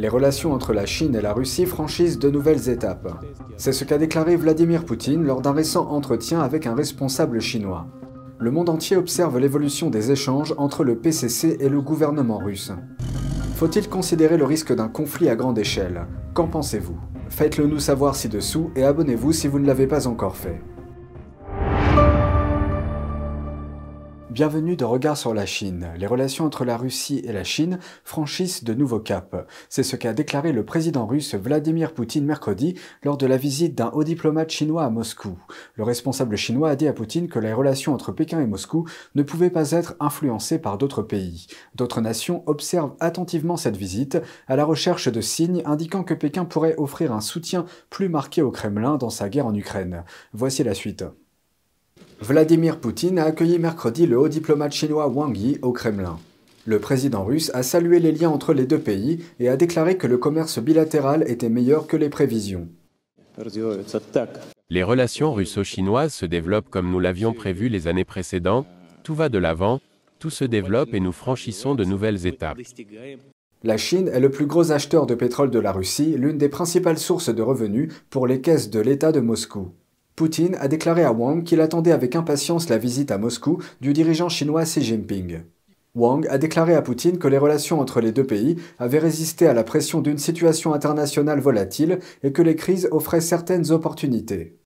[0.00, 3.22] Les relations entre la Chine et la Russie franchissent de nouvelles étapes.
[3.58, 7.86] C'est ce qu'a déclaré Vladimir Poutine lors d'un récent entretien avec un responsable chinois.
[8.38, 12.72] Le monde entier observe l'évolution des échanges entre le PCC et le gouvernement russe.
[13.56, 16.06] Faut-il considérer le risque d'un conflit à grande échelle?
[16.32, 16.96] Qu'en pensez-vous?
[17.28, 20.62] Faites-le nous savoir ci-dessous et abonnez-vous si vous ne l'avez pas encore fait.
[24.30, 25.88] Bienvenue de Regard sur la Chine.
[25.96, 29.34] Les relations entre la Russie et la Chine franchissent de nouveaux caps.
[29.68, 33.90] C'est ce qu'a déclaré le président russe Vladimir Poutine mercredi lors de la visite d'un
[33.90, 35.36] haut diplomate chinois à Moscou.
[35.74, 38.86] Le responsable chinois a dit à Poutine que les relations entre Pékin et Moscou
[39.16, 41.48] ne pouvaient pas être influencées par d'autres pays.
[41.74, 46.76] D'autres nations observent attentivement cette visite à la recherche de signes indiquant que Pékin pourrait
[46.78, 50.04] offrir un soutien plus marqué au Kremlin dans sa guerre en Ukraine.
[50.32, 51.04] Voici la suite.
[52.20, 56.18] Vladimir Poutine a accueilli mercredi le haut diplomate chinois Wang Yi au Kremlin.
[56.66, 60.06] Le président russe a salué les liens entre les deux pays et a déclaré que
[60.06, 62.68] le commerce bilatéral était meilleur que les prévisions.
[64.68, 68.66] Les relations russo-chinoises se développent comme nous l'avions prévu les années précédentes,
[69.02, 69.80] tout va de l'avant,
[70.18, 72.58] tout se développe et nous franchissons de nouvelles étapes.
[73.62, 76.98] La Chine est le plus gros acheteur de pétrole de la Russie, l'une des principales
[76.98, 79.72] sources de revenus pour les caisses de l'État de Moscou.
[80.20, 84.28] Poutine a déclaré à Wang qu'il attendait avec impatience la visite à Moscou du dirigeant
[84.28, 85.38] chinois Xi Jinping.
[85.94, 89.54] Wang a déclaré à Poutine que les relations entre les deux pays avaient résisté à
[89.54, 94.58] la pression d'une situation internationale volatile et que les crises offraient certaines opportunités.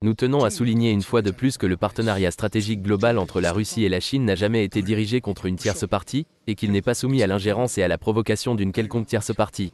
[0.00, 3.50] Nous tenons à souligner une fois de plus que le partenariat stratégique global entre la
[3.50, 6.82] Russie et la Chine n'a jamais été dirigé contre une tierce partie, et qu'il n'est
[6.82, 9.72] pas soumis à l'ingérence et à la provocation d'une quelconque tierce partie.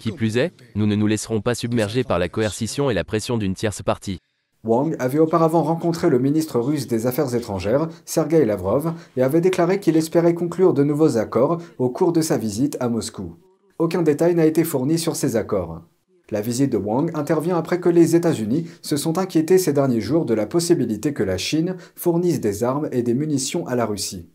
[0.00, 3.36] Qui plus est, nous ne nous laisserons pas submerger par la coercition et la pression
[3.36, 4.18] d'une tierce partie.
[4.64, 9.78] Wang avait auparavant rencontré le ministre russe des Affaires étrangères, Sergei Lavrov, et avait déclaré
[9.78, 13.36] qu'il espérait conclure de nouveaux accords au cours de sa visite à Moscou.
[13.78, 15.82] Aucun détail n'a été fourni sur ces accords.
[16.30, 20.24] La visite de Wang intervient après que les États-Unis se sont inquiétés ces derniers jours
[20.24, 24.30] de la possibilité que la Chine fournisse des armes et des munitions à la Russie.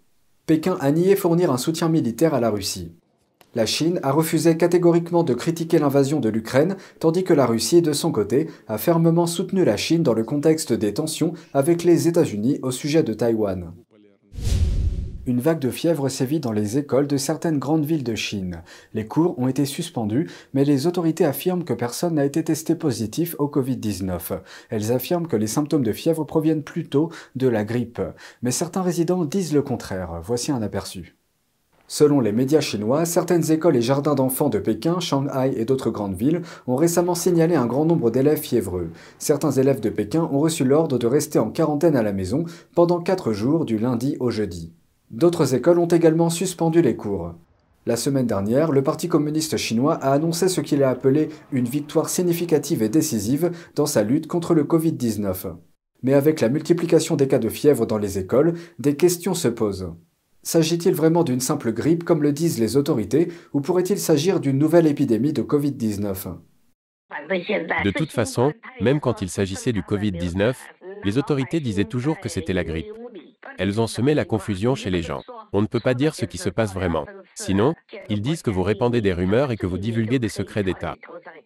[0.45, 2.91] Pékin a nié fournir un soutien militaire à la Russie.
[3.55, 7.93] La Chine a refusé catégoriquement de critiquer l'invasion de l'Ukraine, tandis que la Russie, de
[7.93, 12.59] son côté, a fermement soutenu la Chine dans le contexte des tensions avec les États-Unis
[12.63, 13.71] au sujet de Taïwan.
[15.25, 18.61] Une vague de fièvre sévit dans les écoles de certaines grandes villes de Chine.
[18.93, 23.35] Les cours ont été suspendus, mais les autorités affirment que personne n'a été testé positif
[23.39, 24.41] au Covid-19.
[24.69, 28.01] Elles affirment que les symptômes de fièvre proviennent plutôt de la grippe.
[28.43, 30.19] Mais certains résidents disent le contraire.
[30.22, 31.16] Voici un aperçu.
[31.88, 36.16] Selon les médias chinois, certaines écoles et jardins d'enfants de Pékin, Shanghai et d'autres grandes
[36.16, 38.90] villes ont récemment signalé un grand nombre d'élèves fiévreux.
[39.19, 43.00] Certains élèves de Pékin ont reçu l'ordre de rester en quarantaine à la maison pendant
[43.00, 44.73] quatre jours du lundi au jeudi.
[45.12, 47.35] D'autres écoles ont également suspendu les cours.
[47.85, 52.09] La semaine dernière, le Parti communiste chinois a annoncé ce qu'il a appelé une victoire
[52.09, 55.53] significative et décisive dans sa lutte contre le Covid-19.
[56.02, 59.91] Mais avec la multiplication des cas de fièvre dans les écoles, des questions se posent.
[60.45, 64.85] S'agit-il vraiment d'une simple grippe comme le disent les autorités ou pourrait-il s'agir d'une nouvelle
[64.85, 66.38] épidémie de Covid-19
[67.83, 70.53] De toute façon, même quand il s'agissait du Covid-19,
[71.03, 72.94] les autorités disaient toujours que c'était la grippe.
[73.57, 75.23] Elles ont semé la confusion chez les gens.
[75.51, 77.07] On ne peut pas dire ce qui se passe vraiment.
[77.34, 77.73] Sinon,
[78.09, 80.95] ils disent que vous répandez des rumeurs et que vous divulguez des secrets d'État.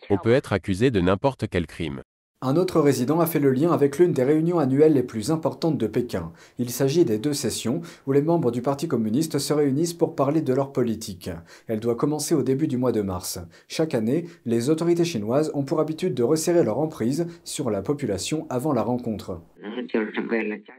[0.09, 2.01] On peut être accusé de n'importe quel crime.
[2.41, 5.77] Un autre résident a fait le lien avec l'une des réunions annuelles les plus importantes
[5.77, 6.31] de Pékin.
[6.57, 10.41] Il s'agit des deux sessions où les membres du Parti communiste se réunissent pour parler
[10.41, 11.29] de leur politique.
[11.67, 13.39] Elle doit commencer au début du mois de mars.
[13.67, 18.47] Chaque année, les autorités chinoises ont pour habitude de resserrer leur emprise sur la population
[18.50, 19.41] avant la rencontre.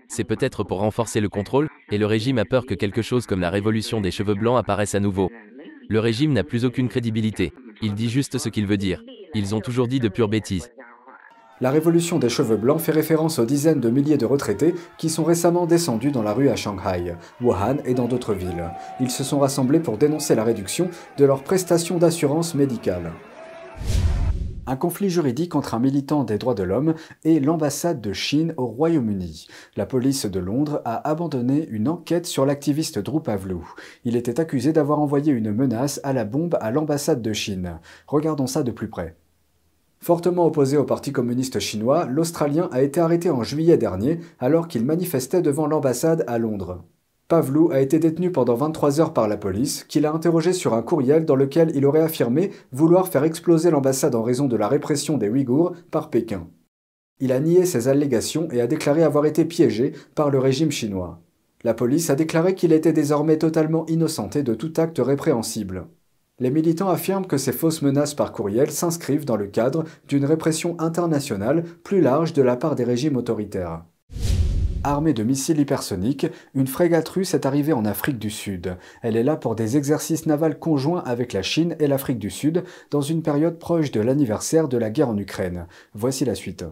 [0.09, 3.41] C'est peut-être pour renforcer le contrôle, et le régime a peur que quelque chose comme
[3.41, 5.31] la révolution des cheveux blancs apparaisse à nouveau.
[5.91, 7.53] Le régime n'a plus aucune crédibilité.
[7.83, 9.05] Il dit juste ce qu'il veut dire.
[9.35, 10.71] Ils ont toujours dit de pures bêtises.
[11.63, 15.25] La révolution des cheveux blancs fait référence aux dizaines de milliers de retraités qui sont
[15.25, 18.71] récemment descendus dans la rue à Shanghai, Wuhan et dans d'autres villes.
[18.99, 20.89] Ils se sont rassemblés pour dénoncer la réduction
[21.19, 23.13] de leurs prestations d'assurance médicale.
[24.67, 28.67] Un conflit juridique entre un militant des droits de l'homme et l'ambassade de Chine au
[28.67, 29.47] Royaume-Uni.
[29.77, 33.69] La police de Londres a abandonné une enquête sur l'activiste Drew Pavlou.
[34.05, 37.81] Il était accusé d'avoir envoyé une menace à la bombe à l'ambassade de Chine.
[38.07, 39.17] Regardons ça de plus près.
[40.03, 44.87] Fortement opposé au Parti communiste chinois, l'Australien a été arrêté en juillet dernier alors qu'il
[44.87, 46.83] manifestait devant l'ambassade à Londres.
[47.29, 50.83] Pavlou a été détenu pendant 23 heures par la police, qui l'a interrogé sur un
[50.83, 55.19] courriel dans lequel il aurait affirmé vouloir faire exploser l'ambassade en raison de la répression
[55.19, 56.49] des Ouïghours par Pékin.
[57.21, 61.21] Il a nié ces allégations et a déclaré avoir été piégé par le régime chinois.
[61.63, 65.87] La police a déclaré qu'il était désormais totalement innocenté de tout acte répréhensible.
[66.41, 70.75] Les militants affirment que ces fausses menaces par courriel s'inscrivent dans le cadre d'une répression
[70.81, 73.85] internationale plus large de la part des régimes autoritaires.
[74.83, 78.79] Armée de missiles hypersoniques, une frégate russe est arrivée en Afrique du Sud.
[79.03, 82.65] Elle est là pour des exercices navals conjoints avec la Chine et l'Afrique du Sud,
[82.91, 85.67] dans une période proche de l'anniversaire de la guerre en Ukraine.
[85.93, 86.65] Voici la suite.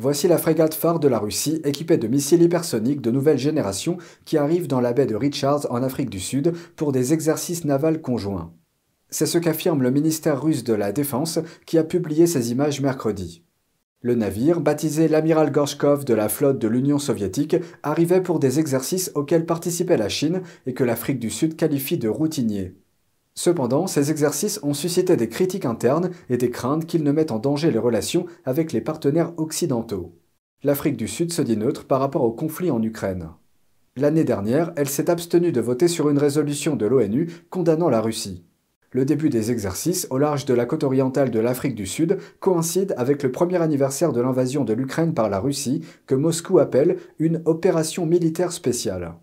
[0.00, 4.38] Voici la frégate phare de la Russie, équipée de missiles hypersoniques de nouvelle génération, qui
[4.38, 8.52] arrive dans la baie de Richards en Afrique du Sud pour des exercices navals conjoints.
[9.10, 13.42] C'est ce qu'affirme le ministère russe de la Défense qui a publié ces images mercredi.
[14.00, 19.10] Le navire, baptisé l'amiral Gorshkov de la flotte de l'Union soviétique, arrivait pour des exercices
[19.16, 22.76] auxquels participait la Chine et que l'Afrique du Sud qualifie de routiniers.
[23.38, 27.38] Cependant, ces exercices ont suscité des critiques internes et des craintes qu'ils ne mettent en
[27.38, 30.12] danger les relations avec les partenaires occidentaux.
[30.64, 33.28] L'Afrique du Sud se dit neutre par rapport au conflit en Ukraine.
[33.94, 38.44] L'année dernière, elle s'est abstenue de voter sur une résolution de l'ONU condamnant la Russie.
[38.90, 42.92] Le début des exercices au large de la côte orientale de l'Afrique du Sud coïncide
[42.96, 47.40] avec le premier anniversaire de l'invasion de l'Ukraine par la Russie, que Moscou appelle une
[47.44, 49.14] opération militaire spéciale.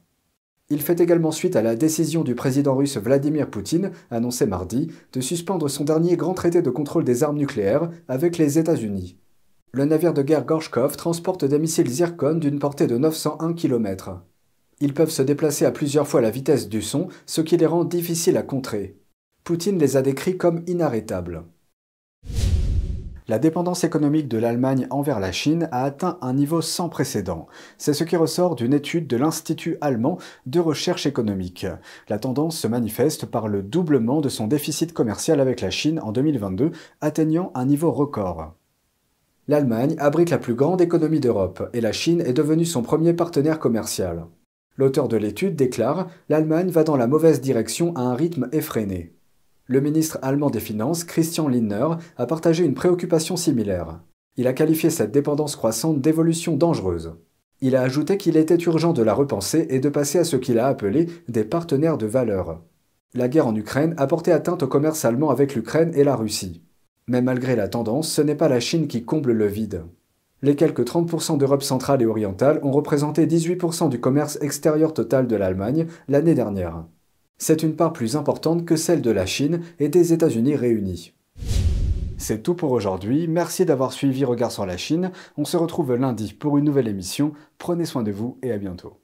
[0.70, 5.22] Il fait également suite à la décision du président russe Vladimir Poutine, annoncée mardi, de
[5.22, 9.18] suspendre son dernier grand traité de contrôle des armes nucléaires avec les États-Unis.
[9.74, 14.22] Le navire de guerre Gorshkov transporte des missiles Zircon d'une portée de 901 km.
[14.80, 17.84] Ils peuvent se déplacer à plusieurs fois la vitesse du son, ce qui les rend
[17.84, 18.98] difficiles à contrer.
[19.44, 21.44] Poutine les a décrits comme inarrêtables.
[23.28, 27.48] La dépendance économique de l'Allemagne envers la Chine a atteint un niveau sans précédent.
[27.80, 31.66] C'est ce qui ressort d'une étude de l'Institut allemand de recherche économique.
[32.08, 36.12] La tendance se manifeste par le doublement de son déficit commercial avec la Chine en
[36.12, 38.54] 2022, atteignant un niveau record.
[39.48, 43.58] L'Allemagne abrite la plus grande économie d'Europe et la Chine est devenue son premier partenaire
[43.58, 44.28] commercial.
[44.78, 49.15] L'auteur de l'étude déclare L'Allemagne va dans la mauvaise direction à un rythme effréné.
[49.68, 54.00] Le ministre allemand des Finances, Christian Lindner, a partagé une préoccupation similaire.
[54.38, 57.16] Il a qualifié cette dépendance croissante d'évolution dangereuse.
[57.62, 60.60] Il a ajouté qu'il était urgent de la repenser et de passer à ce qu'il
[60.60, 62.62] a appelé des partenaires de valeur.
[63.16, 66.62] La guerre en Ukraine a porté atteinte au commerce allemand avec l'Ukraine et la Russie.
[67.08, 69.84] Mais malgré la tendance, ce n'est pas la Chine qui comble le vide.
[70.44, 75.36] Les quelques 30% d'Europe centrale et orientale ont représenté 18% du commerce extérieur total de
[75.36, 76.86] l'Allemagne l'année dernière.
[77.38, 81.14] C'est une part plus importante que celle de la Chine et des États-Unis réunis.
[82.18, 86.34] C'est tout pour aujourd'hui, merci d'avoir suivi Regard sur la Chine, on se retrouve lundi
[86.34, 88.98] pour une nouvelle émission, prenez soin de vous et à bientôt.